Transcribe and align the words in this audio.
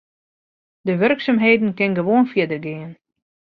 De 0.85 0.93
wurksumheden 1.01 1.71
kinne 1.77 1.95
gewoan 1.99 2.25
fierder 2.31 2.61
gean. 2.67 2.91